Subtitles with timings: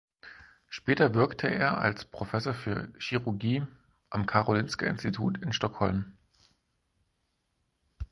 [0.67, 3.61] Später wirkte er als Professor für Chirurgie
[4.09, 6.17] am Karolinska-Institut in Stockholm.